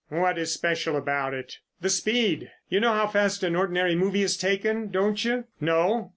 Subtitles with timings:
[0.09, 2.49] "What is special about it?" "The speed.
[2.69, 5.43] You know how fast an ordinary movie is taken, don't you?
[5.59, 6.09] No?